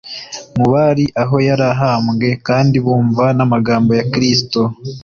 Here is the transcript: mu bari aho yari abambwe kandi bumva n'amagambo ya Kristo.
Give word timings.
mu 0.57 0.65
bari 0.73 1.05
aho 1.21 1.35
yari 1.47 1.63
abambwe 1.71 2.27
kandi 2.47 2.75
bumva 2.85 3.25
n'amagambo 3.37 3.91
ya 3.99 4.05
Kristo. 4.13 4.61